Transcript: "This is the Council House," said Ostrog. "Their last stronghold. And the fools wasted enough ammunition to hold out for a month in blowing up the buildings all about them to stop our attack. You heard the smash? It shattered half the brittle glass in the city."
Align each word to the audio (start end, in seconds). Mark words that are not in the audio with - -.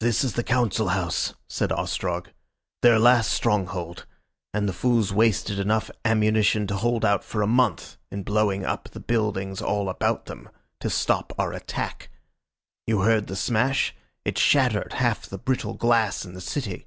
"This 0.00 0.24
is 0.24 0.34
the 0.34 0.42
Council 0.44 0.88
House," 0.88 1.32
said 1.48 1.72
Ostrog. 1.72 2.28
"Their 2.82 2.98
last 2.98 3.32
stronghold. 3.32 4.04
And 4.52 4.68
the 4.68 4.74
fools 4.74 5.10
wasted 5.10 5.58
enough 5.58 5.90
ammunition 6.04 6.66
to 6.66 6.76
hold 6.76 7.02
out 7.02 7.24
for 7.24 7.40
a 7.40 7.46
month 7.46 7.96
in 8.10 8.24
blowing 8.24 8.66
up 8.66 8.90
the 8.90 9.00
buildings 9.00 9.62
all 9.62 9.88
about 9.88 10.26
them 10.26 10.50
to 10.80 10.90
stop 10.90 11.32
our 11.38 11.54
attack. 11.54 12.10
You 12.86 13.00
heard 13.00 13.26
the 13.26 13.36
smash? 13.36 13.96
It 14.22 14.36
shattered 14.36 14.92
half 14.92 15.24
the 15.24 15.38
brittle 15.38 15.72
glass 15.72 16.26
in 16.26 16.34
the 16.34 16.42
city." 16.42 16.86